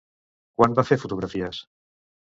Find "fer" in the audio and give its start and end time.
0.89-0.99